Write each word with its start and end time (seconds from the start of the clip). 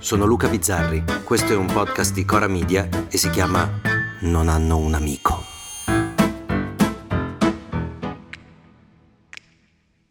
sono 0.00 0.24
Luca 0.24 0.48
Bizzarri, 0.48 1.04
questo 1.24 1.52
è 1.52 1.56
un 1.56 1.66
podcast 1.66 2.14
di 2.14 2.24
Cora 2.24 2.48
Media 2.48 2.88
e 3.10 3.18
si 3.18 3.28
chiama 3.28 3.70
Non 4.20 4.48
hanno 4.48 4.78
un 4.78 4.94
amico. 4.94 5.44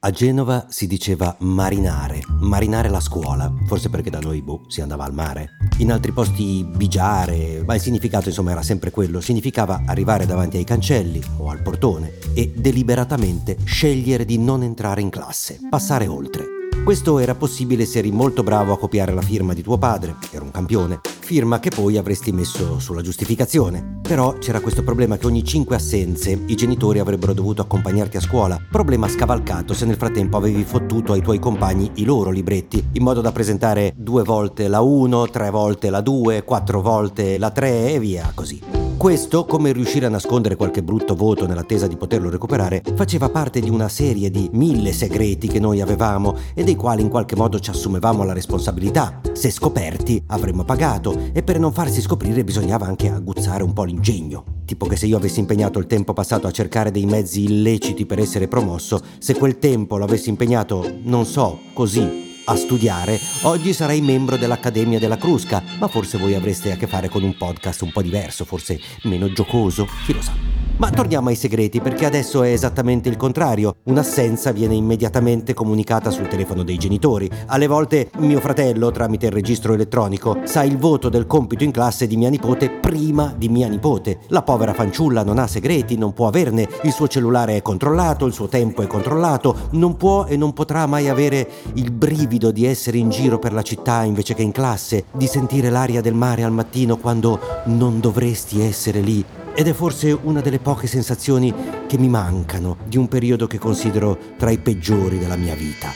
A 0.02 0.12
Genova 0.12 0.68
si 0.70 0.88
diceva 0.88 1.36
marinare, 1.40 2.22
marinare 2.40 2.88
la 2.88 3.00
scuola, 3.00 3.52
forse 3.66 3.90
perché 3.90 4.12
da 4.12 4.20
noi 4.20 4.41
boh, 4.41 4.64
si 4.68 4.80
andava 4.80 5.04
al 5.04 5.14
mare. 5.14 5.58
In 5.80 5.92
altri 5.92 6.12
posti 6.12 6.64
bigiare, 6.64 7.64
ma 7.66 7.74
il 7.76 7.82
significato 7.82 8.30
insomma 8.30 8.52
era 8.52 8.62
sempre 8.62 8.92
quello, 8.92 9.20
significava 9.20 9.82
arrivare 9.86 10.26
davanti 10.26 10.58
ai 10.58 10.63
cancelli 10.63 11.21
o 11.38 11.49
al 11.49 11.62
portone 11.62 12.13
e 12.34 12.54
deliberatamente 12.55 13.58
scegliere 13.66 14.24
di 14.24 14.38
non 14.38 14.62
entrare 14.62 15.02
in 15.02 15.10
classe, 15.10 15.60
passare 15.68 16.08
oltre. 16.08 16.48
Questo 16.89 17.20
era 17.20 17.35
possibile 17.35 17.85
se 17.85 17.99
eri 17.99 18.09
molto 18.09 18.41
bravo 18.41 18.73
a 18.73 18.77
copiare 18.79 19.13
la 19.13 19.21
firma 19.21 19.53
di 19.53 19.61
tuo 19.61 19.77
padre, 19.77 20.16
era 20.31 20.43
un 20.43 20.49
campione, 20.49 21.02
firma 21.20 21.59
che 21.59 21.70
poi 21.70 21.98
avresti 21.98 22.31
messo 22.31 22.79
sulla 22.79 23.03
giustificazione. 23.03 23.99
Però 24.02 24.34
c'era 24.39 24.59
questo 24.59 24.81
problema 24.81 25.15
che 25.15 25.27
ogni 25.27 25.43
cinque 25.43 25.75
assenze 25.75 26.31
i 26.48 26.55
genitori 26.55 26.98
avrebbero 26.98 27.34
dovuto 27.34 27.62
accompagnarti 27.62 28.17
a 28.17 28.21
scuola, 28.21 28.59
problema 28.71 29.07
scavalcato 29.07 29.75
se 29.75 29.85
nel 29.85 29.98
frattempo 29.98 30.38
avevi 30.38 30.63
fottuto 30.63 31.13
ai 31.13 31.21
tuoi 31.21 31.38
compagni 31.38 31.91
i 31.98 32.05
loro 32.05 32.31
libretti, 32.31 32.84
in 32.93 33.03
modo 33.03 33.21
da 33.21 33.31
presentare 33.31 33.93
due 33.95 34.23
volte 34.23 34.67
la 34.67 34.81
1, 34.81 35.29
tre 35.29 35.51
volte 35.51 35.91
la 35.91 36.01
2, 36.01 36.43
quattro 36.43 36.81
volte 36.81 37.37
la 37.37 37.51
3 37.51 37.93
e 37.93 37.99
via 37.99 38.31
così. 38.34 38.79
Questo, 38.99 39.45
come 39.45 39.71
riuscire 39.71 40.08
a 40.08 40.09
nascondere 40.09 40.58
qualche 40.58 40.84
brutto 40.84 41.16
voto 41.16 41.48
nell'attesa 41.48 41.88
di 41.88 41.95
poterlo 41.95 42.29
recuperare, 42.29 42.84
faceva 42.96 43.29
parte 43.29 43.62
di 43.62 43.70
una 43.70 43.87
serie 43.87 44.29
di 44.29 44.49
mille 44.51 44.91
segreti 44.91 45.48
che 45.48 45.57
noi 45.57 45.79
avevamo 45.79 46.35
e 46.54 46.65
dei 46.65 46.76
quali 46.76 47.01
in 47.01 47.07
qualche 47.07 47.37
modo 47.37 47.62
ci 47.62 47.70
assumevamo 47.70 48.26
la 48.26 48.34
responsabilità. 48.34 49.21
Se 49.32 49.51
scoperti 49.51 50.21
avremmo 50.27 50.65
pagato 50.65 51.18
e 51.32 51.43
per 51.43 51.59
non 51.59 51.71
farsi 51.71 52.01
scoprire 52.01 52.43
bisognava 52.43 52.87
anche 52.87 53.09
aguzzare 53.09 53.63
un 53.63 53.71
po' 53.71 53.85
l'ingegno. 53.85 54.43
Tipo 54.65 54.85
che 54.85 54.98
se 54.98 55.05
io 55.05 55.15
avessi 55.15 55.40
impegnato 55.40 55.79
il 55.79 55.87
tempo 55.87 56.12
passato 56.12 56.48
a 56.48 56.52
cercare 56.52 56.91
dei 56.91 57.05
mezzi 57.05 57.46
illeciti 57.46 58.05
per 58.05 58.20
essere 58.20 58.49
promosso, 58.49 58.99
se 59.18 59.34
quel 59.35 59.59
tempo 59.59 59.96
lo 59.96 60.04
avessi 60.04 60.27
impegnato, 60.27 60.98
non 61.04 61.26
so, 61.26 61.57
così, 61.71 62.29
a 62.50 62.55
studiare, 62.55 63.20
oggi 63.44 63.74
sarei 63.74 64.02
membro 64.02 64.36
dell'Accademia 64.36 64.97
della 64.97 65.18
Crusca, 65.18 65.64
ma 65.78 65.88
forse 65.88 66.18
voi 66.18 66.34
avreste 66.34 66.72
a 66.72 66.78
che 66.78 66.88
fare 66.88 67.08
con 67.08 67.22
un 67.22 67.38
podcast 67.38 67.84
un 67.84 67.92
po' 67.92 68.02
diverso, 68.02 68.44
forse 68.44 68.80
meno 69.03 69.31
giocoso, 69.31 69.88
chi 70.06 70.14
lo 70.14 70.22
sa. 70.22 70.59
Ma 70.80 70.90
torniamo 70.91 71.28
ai 71.28 71.35
segreti 71.35 71.81
perché 71.81 72.06
adesso 72.06 72.41
è 72.41 72.53
esattamente 72.53 73.09
il 73.09 73.18
contrario. 73.18 73.75
Un'assenza 73.84 74.53
viene 74.53 74.75
immediatamente 74.75 75.53
comunicata 75.53 76.09
sul 76.09 76.30
telefono 76.30 76.63
dei 76.63 76.78
genitori. 76.78 77.30
Alle 77.47 77.68
volte 77.68 78.09
mio 78.19 78.40
fratello, 78.40 78.90
tramite 78.90 79.25
il 79.25 79.34
registro 79.34 79.74
elettronico, 79.74 80.40
sa 80.46 80.63
il 80.63 80.78
voto 80.78 81.09
del 81.09 81.28
compito 81.28 81.66
in 81.66 81.72
classe 81.72 82.08
di 82.08 82.16
mia 82.16 82.30
nipote 82.30 82.69
prima 82.69 83.34
di 83.36 83.50
mia 83.50 83.68
nipote. 83.68 84.19
La 84.28 84.41
povera 84.41 84.74
fanciulla 84.74 85.22
non 85.22 85.38
ha 85.38 85.47
segreti, 85.47 85.97
non 85.97 86.13
può 86.13 86.28
averne, 86.28 86.69
il 86.84 86.94
suo 86.94 87.09
cellulare 87.09 87.58
è 87.58 87.62
controllato, 87.62 88.25
il 88.25 88.31
suo 88.31 88.47
tempo 88.47 88.81
è 88.81 88.88
controllato, 88.88 89.68
non 89.72 89.97
può 89.97 90.28
e 90.28 90.38
non 90.38 90.53
potrà 90.53 90.86
mai 90.86 91.09
avere 91.09 91.46
il 91.74 91.91
brivido 91.91 92.52
di 92.52 92.66
essere 92.66 92.97
in 92.97 93.09
giro 93.09 93.38
per 93.38 93.52
la 93.52 93.64
città 93.64 94.03
invece 94.03 94.34
che 94.34 94.44
in 94.44 94.53
classe, 94.53 95.03
di 95.12 95.28
sentire 95.28 95.69
l'aria 95.69 96.00
del 96.00 96.14
mare 96.14 96.44
al 96.44 96.53
mattino 96.53 96.96
quando 96.96 97.38
non 97.66 98.00
dovresti 98.00 98.62
essere 98.62 99.02
lì 99.02 99.25
ed 99.56 99.68
è 99.68 99.74
forse 99.74 100.12
una 100.12 100.42
delle 100.42 100.59
poche 100.59 100.88
sensazioni 100.88 101.53
che 101.88 101.97
mi 101.97 102.09
mancano 102.09 102.78
di 102.86 102.97
un 102.97 103.08
periodo 103.08 103.47
che 103.47 103.58
considero 103.58 104.18
tra 104.38 104.52
i 104.52 104.59
peggiori 104.59 105.18
della 105.18 105.36
mia 105.36 105.56
vita. 105.56 105.90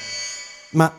Ma 0.72 0.92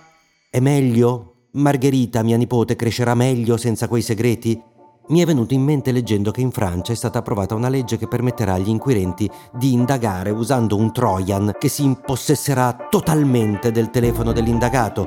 è 0.51 0.61
meglio? 0.61 1.49
Margherita, 1.53 2.23
mia 2.23 2.37
nipote, 2.37 2.77
crescerà 2.77 3.15
meglio 3.15 3.57
senza 3.57 3.87
quei 3.87 4.03
segreti? 4.03 4.61
Mi 5.07 5.21
è 5.21 5.27
venuto 5.27 5.53
in 5.53 5.63
mente 5.63 5.93
leggendo 5.93 6.31
che 6.31 6.41
in 6.41 6.51
Francia 6.51 6.93
è 6.93 6.97
stata 6.97 7.19
approvata 7.19 7.55
una 7.55 7.69
legge 7.69 7.99
che 7.99 8.09
permetterà 8.09 8.55
agli 8.55 8.71
inquirenti 8.71 9.31
di 9.53 9.73
indagare 9.73 10.31
usando 10.31 10.77
un 10.77 10.93
Trojan 10.93 11.57
che 11.59 11.69
si 11.69 11.85
impossesserà 11.85 12.89
totalmente 12.89 13.71
del 13.71 13.91
telefono 13.91 14.33
dell'indagato. 14.33 15.07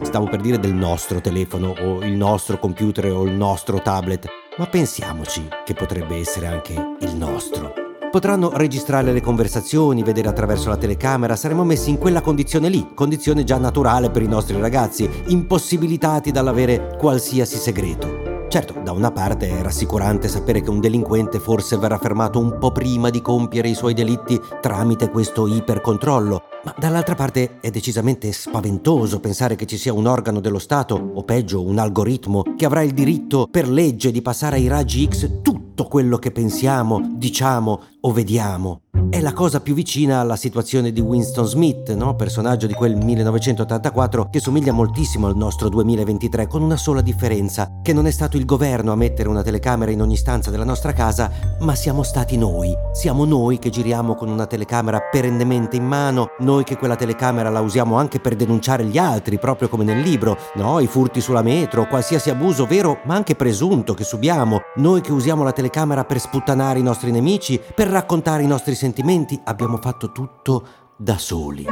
Stavo 0.00 0.26
per 0.28 0.40
dire 0.40 0.58
del 0.58 0.72
nostro 0.72 1.20
telefono 1.20 1.74
o 1.78 2.00
il 2.00 2.14
nostro 2.14 2.58
computer 2.58 3.12
o 3.12 3.24
il 3.24 3.34
nostro 3.34 3.82
tablet 3.82 4.26
ma 4.58 4.66
pensiamoci 4.66 5.48
che 5.64 5.74
potrebbe 5.74 6.16
essere 6.16 6.46
anche 6.46 6.74
il 7.00 7.14
nostro. 7.14 7.72
Potranno 8.10 8.50
registrare 8.54 9.12
le 9.12 9.20
conversazioni, 9.20 10.02
vedere 10.02 10.28
attraverso 10.28 10.68
la 10.68 10.76
telecamera, 10.76 11.36
saremo 11.36 11.64
messi 11.64 11.90
in 11.90 11.98
quella 11.98 12.20
condizione 12.20 12.68
lì, 12.68 12.88
condizione 12.94 13.44
già 13.44 13.58
naturale 13.58 14.10
per 14.10 14.22
i 14.22 14.28
nostri 14.28 14.58
ragazzi, 14.58 15.08
impossibilitati 15.26 16.30
dall'avere 16.30 16.96
qualsiasi 16.98 17.56
segreto. 17.56 18.17
Certo, 18.48 18.80
da 18.82 18.92
una 18.92 19.10
parte 19.10 19.46
è 19.46 19.60
rassicurante 19.60 20.26
sapere 20.26 20.62
che 20.62 20.70
un 20.70 20.80
delinquente 20.80 21.38
forse 21.38 21.76
verrà 21.76 21.98
fermato 21.98 22.38
un 22.38 22.56
po' 22.58 22.72
prima 22.72 23.10
di 23.10 23.20
compiere 23.20 23.68
i 23.68 23.74
suoi 23.74 23.92
delitti 23.92 24.40
tramite 24.62 25.10
questo 25.10 25.46
ipercontrollo, 25.46 26.42
ma 26.64 26.74
dall'altra 26.78 27.14
parte 27.14 27.60
è 27.60 27.68
decisamente 27.68 28.32
spaventoso 28.32 29.20
pensare 29.20 29.54
che 29.54 29.66
ci 29.66 29.76
sia 29.76 29.92
un 29.92 30.06
organo 30.06 30.40
dello 30.40 30.58
Stato, 30.58 30.94
o 30.94 31.22
peggio 31.24 31.62
un 31.62 31.78
algoritmo, 31.78 32.42
che 32.56 32.64
avrà 32.64 32.80
il 32.80 32.94
diritto 32.94 33.48
per 33.50 33.68
legge 33.68 34.10
di 34.10 34.22
passare 34.22 34.56
ai 34.56 34.66
raggi 34.66 35.06
X 35.06 35.42
tutto 35.42 35.84
quello 35.84 36.16
che 36.16 36.32
pensiamo, 36.32 37.16
diciamo 37.16 37.80
o 38.00 38.12
vediamo. 38.12 38.80
È 39.10 39.22
la 39.22 39.32
cosa 39.32 39.60
più 39.60 39.72
vicina 39.72 40.20
alla 40.20 40.36
situazione 40.36 40.92
di 40.92 41.00
Winston 41.00 41.46
Smith, 41.46 41.94
no? 41.94 42.14
personaggio 42.14 42.66
di 42.66 42.74
quel 42.74 42.94
1984 42.94 44.28
che 44.28 44.38
somiglia 44.38 44.72
moltissimo 44.72 45.26
al 45.26 45.34
nostro 45.34 45.70
2023, 45.70 46.46
con 46.46 46.60
una 46.60 46.76
sola 46.76 47.00
differenza, 47.00 47.78
che 47.82 47.94
non 47.94 48.06
è 48.06 48.10
stato 48.10 48.36
il 48.36 48.44
governo 48.44 48.92
a 48.92 48.96
mettere 48.96 49.30
una 49.30 49.42
telecamera 49.42 49.90
in 49.90 50.02
ogni 50.02 50.16
stanza 50.16 50.50
della 50.50 50.64
nostra 50.64 50.92
casa, 50.92 51.30
ma 51.60 51.74
siamo 51.74 52.02
stati 52.02 52.36
noi. 52.36 52.76
Siamo 52.92 53.24
noi 53.24 53.58
che 53.58 53.70
giriamo 53.70 54.14
con 54.14 54.28
una 54.28 54.46
telecamera 54.46 55.00
perennemente 55.10 55.76
in 55.76 55.86
mano, 55.86 56.32
noi 56.40 56.64
che 56.64 56.76
quella 56.76 56.96
telecamera 56.96 57.48
la 57.48 57.60
usiamo 57.60 57.96
anche 57.96 58.20
per 58.20 58.36
denunciare 58.36 58.84
gli 58.84 58.98
altri, 58.98 59.38
proprio 59.38 59.70
come 59.70 59.84
nel 59.84 60.00
libro, 60.00 60.36
no? 60.56 60.80
I 60.80 60.86
furti 60.86 61.22
sulla 61.22 61.42
metro, 61.42 61.86
qualsiasi 61.86 62.28
abuso 62.28 62.66
vero 62.66 63.00
ma 63.06 63.14
anche 63.14 63.34
presunto 63.34 63.94
che 63.94 64.04
subiamo, 64.04 64.60
noi 64.76 65.00
che 65.00 65.12
usiamo 65.12 65.44
la 65.44 65.52
telecamera 65.52 66.04
per 66.04 66.20
sputtanare 66.20 66.78
i 66.78 66.82
nostri 66.82 67.10
nemici, 67.10 67.58
per 67.74 67.88
raccontare 67.88 68.42
i 68.42 68.46
nostri 68.46 68.74
sentimenti 68.74 68.96
sentimenti 68.98 69.40
abbiamo 69.44 69.76
fatto 69.76 70.10
tutto 70.10 70.66
da 70.96 71.18
soli. 71.18 71.64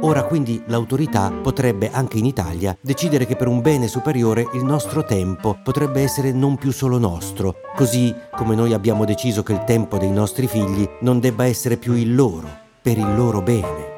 Ora 0.00 0.24
quindi 0.24 0.60
l'autorità 0.66 1.30
potrebbe 1.30 1.92
anche 1.92 2.18
in 2.18 2.24
Italia 2.24 2.76
decidere 2.80 3.24
che 3.24 3.36
per 3.36 3.46
un 3.46 3.60
bene 3.60 3.86
superiore 3.86 4.48
il 4.54 4.64
nostro 4.64 5.04
tempo 5.04 5.56
potrebbe 5.62 6.02
essere 6.02 6.32
non 6.32 6.56
più 6.56 6.72
solo 6.72 6.98
nostro, 6.98 7.54
così 7.76 8.12
come 8.34 8.56
noi 8.56 8.72
abbiamo 8.72 9.04
deciso 9.04 9.44
che 9.44 9.52
il 9.52 9.62
tempo 9.62 9.96
dei 9.96 10.10
nostri 10.10 10.48
figli 10.48 10.88
non 11.02 11.20
debba 11.20 11.44
essere 11.44 11.76
più 11.76 11.92
il 11.92 12.16
loro, 12.16 12.48
per 12.82 12.98
il 12.98 13.14
loro 13.14 13.42
bene. 13.42 13.90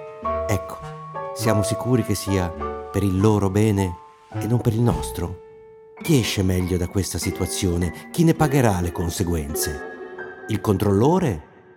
Ecco, 0.46 0.76
siamo 1.34 1.62
sicuri 1.62 2.02
che 2.02 2.14
sia 2.14 2.50
per 2.50 3.02
il 3.02 3.18
loro 3.18 3.48
bene 3.48 3.96
e 4.34 4.46
non 4.46 4.60
per 4.60 4.74
il 4.74 4.82
nostro? 4.82 5.40
Chi 6.02 6.18
esce 6.18 6.42
meglio 6.42 6.76
da 6.76 6.88
questa 6.88 7.16
situazione? 7.16 8.10
Chi 8.12 8.24
ne 8.24 8.34
pagherà 8.34 8.82
le 8.82 8.92
conseguenze? 8.92 9.92
Il 10.48 10.60
controllore 10.60 11.52